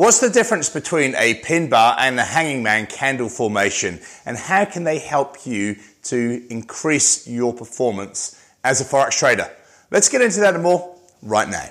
What's 0.00 0.18
the 0.18 0.30
difference 0.30 0.70
between 0.70 1.14
a 1.16 1.34
pin 1.34 1.68
bar 1.68 1.94
and 1.98 2.18
a 2.18 2.24
hanging 2.24 2.62
man 2.62 2.86
candle 2.86 3.28
formation 3.28 4.00
and 4.24 4.34
how 4.34 4.64
can 4.64 4.84
they 4.84 4.98
help 4.98 5.44
you 5.44 5.76
to 6.04 6.42
increase 6.48 7.28
your 7.28 7.52
performance 7.52 8.42
as 8.64 8.80
a 8.80 8.84
Forex 8.84 9.18
trader? 9.18 9.50
Let's 9.90 10.08
get 10.08 10.22
into 10.22 10.40
that 10.40 10.54
and 10.54 10.62
more 10.62 10.96
right 11.20 11.46
now. 11.46 11.68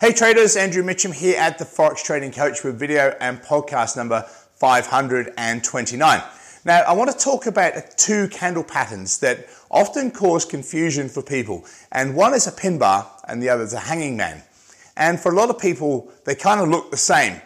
Hey 0.00 0.12
traders, 0.12 0.56
Andrew 0.56 0.82
Mitchem 0.82 1.14
here 1.14 1.38
at 1.38 1.58
the 1.58 1.64
Forex 1.64 2.02
Trading 2.02 2.32
Coach 2.32 2.64
with 2.64 2.80
video 2.80 3.16
and 3.20 3.40
podcast 3.40 3.96
number 3.96 4.22
529. 4.56 6.22
Now, 6.64 6.82
I 6.82 6.92
want 6.92 7.10
to 7.10 7.18
talk 7.18 7.46
about 7.46 7.98
two 7.98 8.28
candle 8.28 8.62
patterns 8.62 9.18
that 9.18 9.48
often 9.68 10.12
cause 10.12 10.44
confusion 10.44 11.08
for 11.08 11.20
people. 11.20 11.64
And 11.90 12.14
one 12.14 12.34
is 12.34 12.46
a 12.46 12.52
pin 12.52 12.78
bar 12.78 13.10
and 13.26 13.42
the 13.42 13.48
other 13.48 13.64
is 13.64 13.72
a 13.72 13.80
hanging 13.80 14.16
man. 14.16 14.42
And 14.96 15.18
for 15.18 15.32
a 15.32 15.34
lot 15.34 15.50
of 15.50 15.58
people, 15.58 16.12
they 16.24 16.36
kind 16.36 16.60
of 16.60 16.68
look 16.68 16.92
the 16.92 16.96
same 16.96 17.40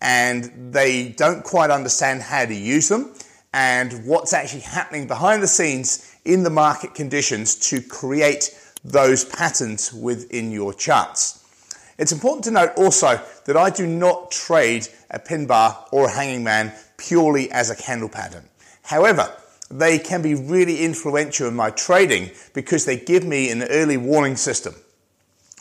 and 0.00 0.72
they 0.72 1.10
don't 1.10 1.44
quite 1.44 1.70
understand 1.70 2.22
how 2.22 2.46
to 2.46 2.54
use 2.54 2.88
them 2.88 3.12
and 3.52 4.06
what's 4.06 4.32
actually 4.32 4.60
happening 4.60 5.06
behind 5.06 5.42
the 5.42 5.48
scenes 5.48 6.16
in 6.24 6.42
the 6.42 6.50
market 6.50 6.94
conditions 6.94 7.56
to 7.68 7.82
create 7.82 8.58
those 8.82 9.26
patterns 9.26 9.92
within 9.92 10.50
your 10.50 10.72
charts. 10.72 11.44
It's 11.98 12.12
important 12.12 12.44
to 12.44 12.50
note 12.50 12.72
also 12.78 13.20
that 13.44 13.56
I 13.58 13.68
do 13.68 13.86
not 13.86 14.30
trade 14.30 14.88
a 15.10 15.18
pin 15.18 15.46
bar 15.46 15.86
or 15.92 16.06
a 16.06 16.10
hanging 16.10 16.42
man 16.42 16.72
purely 16.96 17.50
as 17.52 17.70
a 17.70 17.76
candle 17.76 18.08
pattern. 18.08 18.48
However, 18.84 19.34
they 19.70 19.98
can 19.98 20.22
be 20.22 20.34
really 20.34 20.84
influential 20.84 21.48
in 21.48 21.54
my 21.54 21.70
trading 21.70 22.30
because 22.52 22.84
they 22.84 22.98
give 22.98 23.24
me 23.24 23.50
an 23.50 23.62
early 23.64 23.96
warning 23.96 24.36
system 24.36 24.74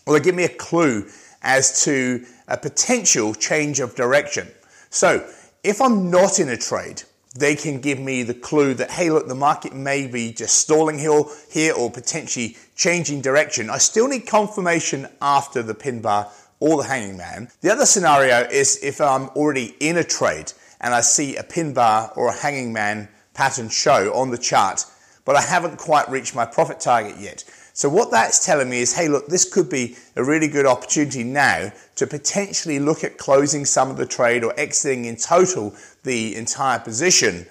or 0.06 0.18
they 0.18 0.24
give 0.24 0.36
me 0.36 0.44
a 0.44 0.50
clue 0.50 1.08
as 1.42 1.84
to 1.84 2.26
a 2.48 2.58
potential 2.58 3.34
change 3.34 3.80
of 3.80 3.96
direction. 3.96 4.48
So, 4.90 5.28
if 5.64 5.82
I'm 5.82 6.12
not 6.12 6.40
in 6.40 6.50
a 6.50 6.58
trade, 6.58 7.04
they 7.36 7.56
can 7.56 7.80
give 7.80 8.00
me 8.00 8.22
the 8.24 8.34
clue 8.34 8.74
that, 8.76 8.92
hey, 8.92 9.10
look, 9.10 9.28
the 9.28 9.36
market 9.36 9.74
may 9.74 10.08
be 10.08 10.34
just 10.34 10.56
stalling 10.56 11.00
here, 11.00 11.74
or 11.74 11.90
potentially 11.90 12.58
changing 12.76 13.22
direction. 13.22 13.70
I 13.70 13.78
still 13.78 14.08
need 14.08 14.28
confirmation 14.28 15.08
after 15.22 15.64
the 15.64 15.74
pin 15.74 16.02
bar 16.02 16.30
or 16.60 16.78
the 16.78 16.88
hanging 16.88 17.18
man. 17.18 17.50
The 17.62 17.72
other 17.72 17.86
scenario 17.86 18.42
is 18.50 18.78
if 18.84 19.02
I'm 19.02 19.30
already 19.30 19.76
in 19.80 19.98
a 19.98 20.04
trade 20.04 20.54
and 20.84 20.94
I 20.94 21.02
see 21.02 21.38
a 21.38 21.44
pin 21.44 21.74
bar 21.74 22.12
or 22.16 22.28
a 22.28 22.36
hanging 22.36 22.74
man 22.74 23.08
pattern 23.34 23.70
show 23.70 24.14
on 24.14 24.30
the 24.30 24.38
chart, 24.38 24.86
but 25.26 25.36
I 25.36 25.42
haven't 25.42 25.78
quite 25.78 26.10
reached 26.10 26.36
my 26.36 26.46
profit 26.46 26.80
target 26.80 27.16
yet. 27.20 27.44
So 27.76 27.90
what 27.90 28.12
that's 28.12 28.46
telling 28.46 28.70
me 28.70 28.82
is, 28.82 28.94
hey, 28.94 29.08
look, 29.08 29.28
this 29.28 29.52
could 29.52 29.70
be 29.70 29.96
a 30.16 30.24
really 30.24 30.48
good 30.48 30.68
opportunity 30.68 31.24
now 31.24 31.72
to 31.96 32.06
potentially 32.06 32.78
look 32.78 33.04
at 33.04 33.18
closing 33.18 33.66
some 33.66 33.90
of 33.90 33.98
the 33.98 34.06
trade 34.06 34.44
or 34.44 34.54
exiting 34.60 35.06
in 35.06 35.16
total 35.16 35.74
the 36.04 36.36
entire 36.36 36.78
position 36.78 37.48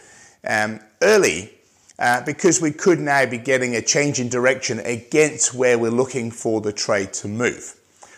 um, 0.46 0.78
early 1.00 1.50
uh, 1.98 2.24
because 2.24 2.60
we 2.60 2.70
could 2.70 3.00
now 3.00 3.26
be 3.26 3.38
getting 3.38 3.74
a 3.74 3.82
change 3.82 4.20
in 4.20 4.28
direction 4.28 4.78
against 4.80 5.54
where 5.54 5.78
we're 5.78 5.90
looking 5.90 6.30
for 6.30 6.60
the 6.60 6.72
trade 6.72 7.12
to 7.14 7.26
move. 7.26 7.74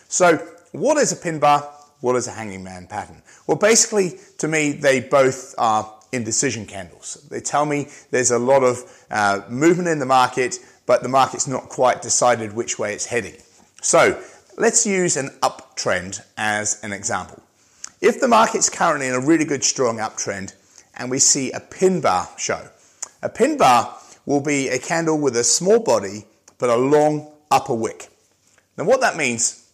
So 0.07 0.37
what 0.73 0.97
is 0.97 1.11
a 1.11 1.15
pin 1.15 1.39
bar? 1.39 1.71
What 2.01 2.15
is 2.15 2.27
a 2.27 2.31
hanging 2.31 2.63
man 2.63 2.87
pattern? 2.87 3.21
Well, 3.47 3.57
basically, 3.57 4.19
to 4.39 4.47
me, 4.47 4.73
they 4.73 4.99
both 4.99 5.55
are 5.57 5.91
indecision 6.11 6.65
candles. 6.65 7.25
They 7.29 7.41
tell 7.41 7.65
me 7.65 7.89
there's 8.11 8.31
a 8.31 8.39
lot 8.39 8.63
of 8.63 8.79
uh, 9.11 9.41
movement 9.49 9.89
in 9.89 9.99
the 9.99 10.05
market, 10.05 10.59
but 10.85 11.03
the 11.03 11.09
market's 11.09 11.47
not 11.47 11.69
quite 11.69 12.01
decided 12.01 12.53
which 12.53 12.79
way 12.79 12.93
it's 12.93 13.05
heading. 13.05 13.35
So 13.81 14.21
let's 14.57 14.85
use 14.85 15.17
an 15.17 15.29
uptrend 15.41 16.23
as 16.37 16.83
an 16.83 16.93
example. 16.93 17.41
If 18.01 18.19
the 18.19 18.27
market's 18.27 18.69
currently 18.69 19.07
in 19.07 19.13
a 19.13 19.19
really 19.19 19.45
good 19.45 19.63
strong 19.63 19.97
uptrend 19.97 20.53
and 20.95 21.09
we 21.09 21.19
see 21.19 21.51
a 21.51 21.59
pin 21.59 22.01
bar 22.01 22.29
show, 22.37 22.69
a 23.21 23.29
pin 23.29 23.57
bar 23.57 23.97
will 24.25 24.41
be 24.41 24.69
a 24.69 24.79
candle 24.79 25.19
with 25.19 25.35
a 25.35 25.43
small 25.43 25.79
body 25.79 26.25
but 26.57 26.69
a 26.69 26.75
long 26.75 27.31
upper 27.51 27.73
wick. 27.73 28.09
Now 28.77 28.85
what 28.85 29.01
that 29.01 29.17
means 29.17 29.69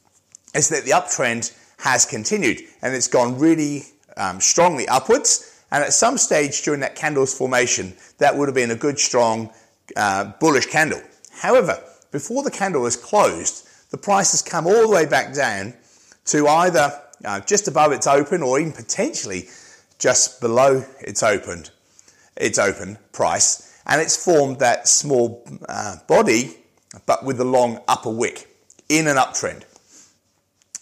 is 0.54 0.70
that 0.70 0.84
the 0.86 0.92
uptrend 0.92 1.56
has 1.81 2.06
continued 2.06 2.62
and 2.81 2.96
it's 2.96 3.08
gone 3.08 3.38
really 3.38 3.84
um, 4.18 4.40
strongly 4.40 4.88
upwards 4.88 5.52
and 5.72 5.84
at 5.84 5.94
some 5.94 6.18
stage 6.18 6.62
during 6.64 6.81
that 6.81 6.96
candle's 6.96 7.36
formation, 7.36 7.96
that 8.18 8.36
would 8.36 8.50
have 8.50 8.56
been 8.56 8.72
a 8.72 8.75
good, 8.75 9.00
strong, 9.00 9.52
uh, 9.96 10.25
bullish 10.40 10.66
candle. 10.66 11.02
However, 11.31 11.81
before 12.12 12.44
the 12.44 12.52
candle 12.52 12.86
is 12.86 12.97
closed, 12.97 13.68
the 13.90 13.97
price 13.97 14.31
has 14.31 14.42
come 14.42 14.68
all 14.68 14.81
the 14.81 14.94
way 14.94 15.06
back 15.06 15.34
down 15.34 15.74
to 16.25 16.47
either 16.47 17.02
uh, 17.24 17.40
just 17.40 17.68
above 17.68 17.94
its 17.94 18.06
open 18.06 18.44
or 18.44 18.59
even 18.59 18.74
potentially 18.74 19.48
just 19.98 20.42
below 20.42 20.84
its 21.00 21.24
opened, 21.24 21.72
its 22.36 22.59
open 22.59 22.98
price. 23.13 23.81
And 23.86 24.02
it's 24.02 24.24
formed 24.24 24.59
that 24.59 24.88
small 24.88 25.48
uh, 25.69 25.98
body, 26.08 26.58
but 27.06 27.24
with 27.24 27.40
a 27.40 27.46
long 27.46 27.80
upper 27.88 28.12
wick 28.12 28.48
in 28.90 29.08
an 29.08 29.16
uptrend. 29.16 29.63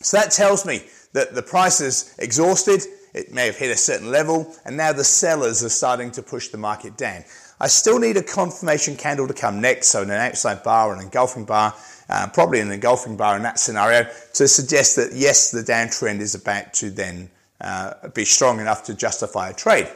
So 0.01 0.17
that 0.17 0.31
tells 0.31 0.65
me 0.65 0.83
that 1.13 1.35
the 1.35 1.43
price 1.43 1.81
is 1.81 2.15
exhausted 2.19 2.83
it 3.13 3.33
may 3.33 3.47
have 3.47 3.55
hit 3.55 3.71
a 3.71 3.77
certain 3.77 4.11
level, 4.11 4.53
and 4.65 4.77
now 4.77 4.93
the 4.93 5.03
sellers 5.03 5.63
are 5.63 5.69
starting 5.69 6.11
to 6.11 6.21
push 6.21 6.49
the 6.49 6.57
market 6.57 6.97
down. 6.97 7.23
I 7.59 7.67
still 7.67 7.99
need 7.99 8.17
a 8.17 8.23
confirmation 8.23 8.95
candle 8.95 9.27
to 9.27 9.33
come 9.33 9.61
next, 9.61 9.87
so 9.89 10.03
an 10.03 10.11
outside 10.11 10.63
bar 10.63 10.89
or 10.89 10.95
an 10.95 11.01
engulfing 11.01 11.45
bar, 11.45 11.73
uh, 12.09 12.27
probably 12.33 12.59
an 12.59 12.71
engulfing 12.71 13.17
bar 13.17 13.35
in 13.35 13.43
that 13.43 13.59
scenario, 13.59 14.07
to 14.33 14.47
suggest 14.47 14.95
that 14.95 15.11
yes, 15.13 15.51
the 15.51 15.61
downtrend 15.61 16.19
is 16.19 16.35
about 16.35 16.73
to 16.75 16.91
then 16.91 17.29
uh, 17.61 18.07
be 18.09 18.25
strong 18.25 18.59
enough 18.59 18.83
to 18.83 18.93
justify 18.93 19.49
a 19.49 19.53
trade. 19.53 19.89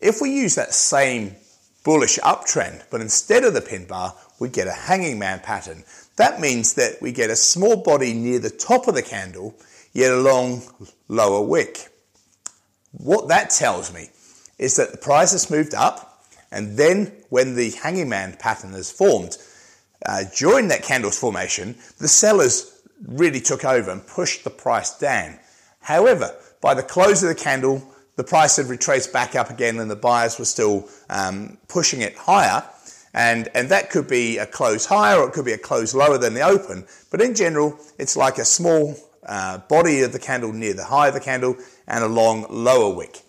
If 0.00 0.20
we 0.20 0.30
use 0.30 0.54
that 0.54 0.72
same 0.72 1.34
bullish 1.82 2.18
uptrend, 2.20 2.84
but 2.90 3.00
instead 3.00 3.44
of 3.44 3.54
the 3.54 3.60
pin 3.60 3.86
bar, 3.86 4.14
we 4.38 4.48
get 4.48 4.66
a 4.66 4.72
hanging 4.72 5.18
man 5.18 5.40
pattern. 5.40 5.84
That 6.16 6.40
means 6.40 6.74
that 6.74 7.02
we 7.02 7.12
get 7.12 7.30
a 7.30 7.36
small 7.36 7.76
body 7.76 8.14
near 8.14 8.38
the 8.38 8.50
top 8.50 8.86
of 8.86 8.94
the 8.94 9.02
candle, 9.02 9.54
yet 9.92 10.12
a 10.12 10.16
long 10.16 10.62
lower 11.08 11.42
wick. 11.42 11.88
What 12.92 13.28
that 13.28 13.50
tells 13.50 13.92
me 13.92 14.10
is 14.58 14.76
that 14.76 14.92
the 14.92 14.98
price 14.98 15.32
has 15.32 15.50
moved 15.50 15.74
up, 15.74 16.24
and 16.52 16.76
then 16.76 17.12
when 17.30 17.56
the 17.56 17.70
hanging 17.70 18.08
man 18.08 18.36
pattern 18.38 18.74
is 18.74 18.90
formed, 18.90 19.36
uh, 20.06 20.24
during 20.36 20.68
that 20.68 20.82
candle's 20.82 21.18
formation, 21.18 21.74
the 21.98 22.08
sellers 22.08 22.82
really 23.06 23.40
took 23.40 23.64
over 23.64 23.90
and 23.90 24.06
pushed 24.06 24.44
the 24.44 24.50
price 24.50 24.96
down. 24.98 25.38
However, 25.80 26.34
by 26.60 26.74
the 26.74 26.82
close 26.82 27.22
of 27.22 27.28
the 27.28 27.34
candle, 27.34 27.82
the 28.16 28.24
price 28.24 28.56
had 28.56 28.66
retraced 28.66 29.12
back 29.12 29.34
up 29.34 29.50
again, 29.50 29.78
and 29.80 29.90
the 29.90 29.96
buyers 29.96 30.38
were 30.38 30.44
still 30.44 30.88
um, 31.10 31.58
pushing 31.68 32.00
it 32.00 32.16
higher. 32.16 32.62
And, 33.14 33.48
and 33.54 33.68
that 33.68 33.90
could 33.90 34.08
be 34.08 34.38
a 34.38 34.46
close 34.46 34.86
higher 34.86 35.20
or 35.20 35.28
it 35.28 35.32
could 35.32 35.44
be 35.44 35.52
a 35.52 35.58
close 35.58 35.94
lower 35.94 36.18
than 36.18 36.34
the 36.34 36.42
open. 36.42 36.84
But 37.10 37.22
in 37.22 37.34
general, 37.34 37.78
it's 37.96 38.16
like 38.16 38.38
a 38.38 38.44
small 38.44 38.96
uh, 39.24 39.58
body 39.58 40.02
of 40.02 40.12
the 40.12 40.18
candle 40.18 40.52
near 40.52 40.74
the 40.74 40.84
high 40.84 41.08
of 41.08 41.14
the 41.14 41.20
candle 41.20 41.56
and 41.86 42.02
a 42.02 42.08
long 42.08 42.46
lower 42.50 42.92
wick. 42.94 43.20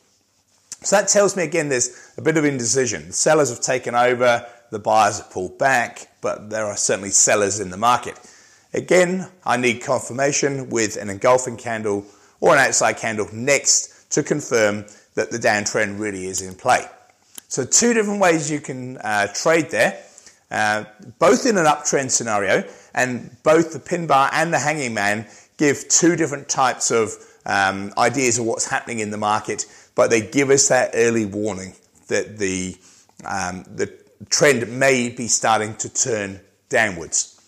So 0.82 0.98
that 0.98 1.08
tells 1.08 1.36
me 1.38 1.44
again 1.44 1.70
there's 1.70 2.14
a 2.18 2.22
bit 2.22 2.38
of 2.38 2.46
indecision. 2.46 3.08
The 3.08 3.14
sellers 3.14 3.50
have 3.50 3.62
taken 3.62 3.96
over, 3.96 4.46
the 4.72 4.80
buyers 4.80 5.20
have 5.20 5.32
pulled 5.32 5.58
back, 5.58 6.10
but 6.22 6.50
there 6.50 6.66
are 6.66 6.78
certainly 6.78 7.12
sellers 7.12 7.60
in 7.60 7.70
the 7.70 7.78
market. 7.78 8.20
Again, 8.74 9.28
I 9.46 9.58
need 9.58 9.82
confirmation 9.82 10.70
with 10.70 10.98
an 10.98 11.10
engulfing 11.10 11.58
candle 11.58 12.06
or 12.40 12.54
an 12.54 12.60
outside 12.60 12.98
candle 12.98 13.28
next 13.32 14.12
to 14.12 14.24
confirm 14.24 14.86
that 15.14 15.32
the 15.32 15.38
downtrend 15.38 16.00
really 16.00 16.26
is 16.26 16.42
in 16.42 16.56
play. 16.56 16.86
So, 17.56 17.64
two 17.64 17.94
different 17.94 18.20
ways 18.20 18.52
you 18.52 18.60
can 18.60 18.98
uh, 18.98 19.28
trade 19.28 19.70
there, 19.70 20.04
uh, 20.52 20.84
both 21.20 21.46
in 21.46 21.58
an 21.58 21.64
uptrend 21.64 22.12
scenario, 22.12 22.66
and 22.94 23.34
both 23.44 23.72
the 23.72 23.80
pin 23.80 24.08
bar 24.08 24.30
and 24.34 24.54
the 24.54 24.60
hanging 24.60 24.94
man 24.94 25.26
give 25.56 25.88
two 25.88 26.18
different 26.18 26.50
types 26.50 26.92
of 26.92 27.14
um, 27.46 27.94
ideas 27.98 28.40
of 28.40 28.46
what's 28.46 28.70
happening 28.70 29.00
in 29.00 29.10
the 29.10 29.18
market, 29.18 29.68
but 29.96 30.10
they 30.10 30.20
give 30.20 30.50
us 30.50 30.68
that 30.68 30.92
early 30.96 31.26
warning 31.26 31.76
that 32.10 32.38
the, 32.40 32.76
um, 33.24 33.64
the 33.74 33.90
trend 34.30 34.78
may 34.78 35.08
be 35.08 35.30
starting 35.30 35.78
to 35.78 35.88
turn 35.88 36.42
downwards. 36.68 37.40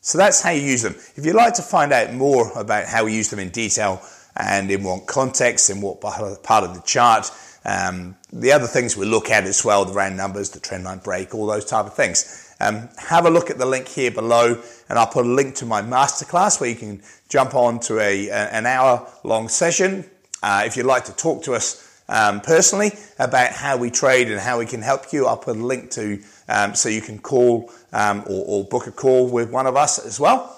So 0.00 0.18
that's 0.18 0.42
how 0.42 0.50
you 0.50 0.62
use 0.62 0.82
them. 0.82 0.96
If 1.14 1.24
you'd 1.24 1.36
like 1.36 1.54
to 1.54 1.62
find 1.62 1.92
out 1.92 2.12
more 2.12 2.50
about 2.58 2.86
how 2.86 3.04
we 3.04 3.14
use 3.14 3.30
them 3.30 3.38
in 3.38 3.50
detail 3.50 4.02
and 4.34 4.68
in 4.68 4.82
what 4.82 5.06
context 5.06 5.70
and 5.70 5.80
what 5.80 6.00
part 6.00 6.64
of 6.64 6.74
the 6.74 6.82
chart, 6.84 7.30
um, 7.64 8.16
the 8.32 8.52
other 8.52 8.66
things 8.66 8.96
we 8.96 9.06
look 9.06 9.30
at 9.30 9.44
as 9.44 9.64
well, 9.64 9.84
the 9.84 9.92
round 9.92 10.16
numbers, 10.16 10.50
the 10.50 10.60
trendline 10.60 11.02
break, 11.02 11.34
all 11.34 11.46
those 11.46 11.64
type 11.64 11.86
of 11.86 11.94
things. 11.94 12.54
Um, 12.60 12.88
have 12.98 13.26
a 13.26 13.30
look 13.30 13.50
at 13.50 13.58
the 13.58 13.66
link 13.66 13.88
here 13.88 14.10
below, 14.10 14.60
and 14.88 14.98
I'll 14.98 15.06
put 15.06 15.26
a 15.26 15.28
link 15.28 15.54
to 15.56 15.66
my 15.66 15.82
masterclass 15.82 16.60
where 16.60 16.70
you 16.70 16.76
can 16.76 17.02
jump 17.28 17.54
on 17.54 17.80
to 17.80 17.98
a, 18.00 18.30
an 18.30 18.66
hour 18.66 19.08
long 19.24 19.48
session. 19.48 20.04
Uh, 20.42 20.62
if 20.66 20.76
you'd 20.76 20.86
like 20.86 21.04
to 21.06 21.12
talk 21.16 21.42
to 21.44 21.54
us 21.54 22.02
um, 22.08 22.40
personally 22.40 22.92
about 23.18 23.52
how 23.52 23.76
we 23.76 23.90
trade 23.90 24.30
and 24.30 24.38
how 24.38 24.58
we 24.58 24.66
can 24.66 24.82
help 24.82 25.12
you, 25.12 25.26
I'll 25.26 25.36
put 25.36 25.56
a 25.56 25.60
link 25.60 25.90
to 25.92 26.20
um, 26.48 26.74
so 26.74 26.88
you 26.88 27.00
can 27.00 27.18
call 27.18 27.72
um, 27.92 28.24
or, 28.26 28.44
or 28.46 28.64
book 28.64 28.86
a 28.86 28.92
call 28.92 29.28
with 29.28 29.50
one 29.50 29.66
of 29.66 29.76
us 29.76 30.04
as 30.04 30.20
well. 30.20 30.50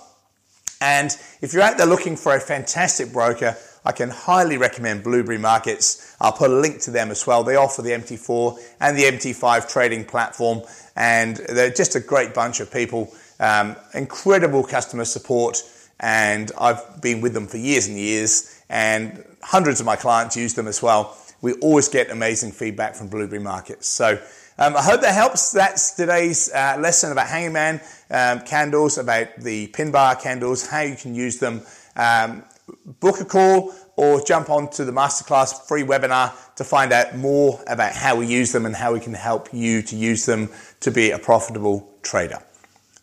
And 0.81 1.17
if 1.41 1.53
you're 1.53 1.63
out 1.63 1.79
there 1.79 1.87
looking 1.87 2.17
for 2.17 2.35
a 2.35 2.41
fantastic 2.41 3.13
broker, 3.13 3.57
I 3.87 3.93
can 3.93 4.11
highly 4.11 4.59
recommend 4.59 5.05
Blueberry 5.05 5.39
Markets. 5.39 6.17
I'll 6.21 6.33
put 6.33 6.51
a 6.51 6.55
link 6.55 6.81
to 6.81 6.91
them 6.91 7.13
as 7.13 7.25
well. 7.25 7.45
They 7.45 7.55
offer 7.55 7.83
the 7.83 7.91
MT4 7.91 8.59
and 8.81 8.99
the 8.99 9.05
MT5 9.05 9.71
trading 9.71 10.05
platform, 10.05 10.63
and 10.97 11.37
they're 11.37 11.71
just 11.71 11.95
a 11.95 12.01
great 12.01 12.35
bunch 12.35 12.59
of 12.59 12.73
people. 12.73 13.15
Um, 13.39 13.77
incredible 13.95 14.65
customer 14.65 15.05
support, 15.05 15.63
and 16.01 16.51
I've 16.59 17.01
been 17.01 17.21
with 17.21 17.33
them 17.33 17.47
for 17.47 17.59
years 17.59 17.87
and 17.87 17.97
years, 17.97 18.61
and 18.69 19.25
hundreds 19.41 19.79
of 19.79 19.87
my 19.87 19.95
clients 19.95 20.37
use 20.37 20.55
them 20.55 20.67
as 20.67 20.83
well. 20.83 21.17
We 21.41 21.53
always 21.55 21.89
get 21.89 22.11
amazing 22.11 22.53
feedback 22.53 22.97
from 22.97 23.07
Blueberry 23.07 23.41
Markets. 23.41 23.87
So 23.87 24.21
um, 24.59 24.75
I 24.75 24.83
hope 24.83 25.01
that 25.03 25.15
helps. 25.15 25.53
That's 25.53 25.93
today's 25.93 26.51
uh, 26.53 26.77
lesson 26.81 27.13
about 27.13 27.29
Hanging 27.29 27.53
Man 27.53 27.81
um, 28.11 28.41
candles, 28.41 28.99
about 28.99 29.37
the 29.37 29.69
pin 29.69 29.93
bar 29.93 30.17
candles, 30.17 30.67
how 30.67 30.81
you 30.81 30.97
can 30.97 31.15
use 31.15 31.39
them. 31.39 31.63
Um, 31.95 32.43
book 32.85 33.21
a 33.21 33.25
call 33.25 33.75
or 33.97 34.23
jump 34.25 34.51
onto 34.51 34.85
the 34.85 34.93
masterclass 34.93 35.67
free 35.67 35.83
webinar 35.83 36.33
to 36.57 36.65
find 36.65 36.93
out 36.93 37.17
more 37.17 37.63
about 37.67 37.93
how 37.93 38.17
we 38.17 38.27
use 38.27 38.53
them 38.53 38.67
and 38.67 38.75
how 38.75 38.93
we 38.93 39.01
can 39.01 39.15
help 39.15 39.49
you 39.53 39.83
to 39.83 39.97
use 39.97 40.27
them 40.27 40.49
to 40.81 40.91
be 40.91 41.11
a 41.11 41.19
profitable 41.19 41.89
trader. 42.03 42.39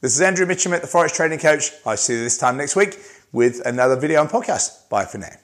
This 0.02 0.16
is 0.16 0.22
Andrew 0.22 0.46
Mitchem 0.46 0.74
at 0.74 0.82
the 0.82 0.88
Forex 0.88 1.16
Trading 1.16 1.40
Coach. 1.40 1.72
I'll 1.86 1.98
see 1.98 2.14
you 2.14 2.24
this 2.24 2.38
time 2.38 2.58
next 2.58 2.76
week 2.76 3.00
with 3.32 3.66
another 3.66 3.98
video 4.00 4.22
and 4.22 4.30
podcast. 4.30 4.90
Bye 4.90 5.06
for 5.06 5.18
now. 5.18 5.43